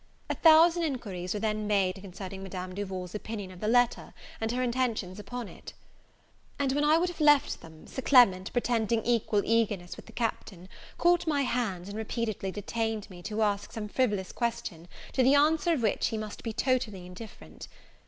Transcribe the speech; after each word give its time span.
A 0.31 0.33
thousand 0.33 0.81
inquiries 0.81 1.35
were 1.35 1.39
then 1.39 1.67
made 1.67 1.93
concerning 1.97 2.41
Madame 2.41 2.73
Duval's 2.73 3.13
opinion 3.13 3.51
of 3.51 3.59
the 3.59 3.67
letter, 3.67 4.15
and 4.39 4.51
her 4.51 4.63
intentions 4.63 5.19
upon 5.19 5.47
it: 5.47 5.73
and 6.57 6.71
when 6.71 6.83
I 6.83 6.97
would 6.97 7.09
have 7.09 7.21
left 7.21 7.61
them, 7.61 7.85
Sir 7.85 8.01
Clement, 8.01 8.51
pretending 8.51 9.05
equal 9.05 9.43
eagerness 9.45 9.97
with 9.97 10.07
the 10.07 10.11
Captain, 10.11 10.69
caught 10.97 11.27
my 11.27 11.43
hand, 11.43 11.87
and 11.87 11.95
repeatedly 11.97 12.49
detained 12.51 13.11
me, 13.11 13.21
to 13.21 13.43
ask 13.43 13.73
some 13.73 13.87
frivolous 13.87 14.31
question, 14.31 14.87
to 15.13 15.21
the 15.21 15.35
answer 15.35 15.71
of 15.73 15.83
which 15.83 16.07
he 16.07 16.17
must 16.17 16.41
be 16.41 16.51
totally 16.51 17.05
indifferent. 17.05 17.67